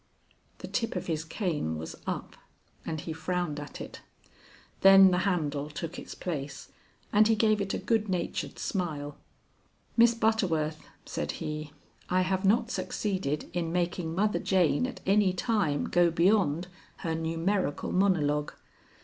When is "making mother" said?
13.71-14.39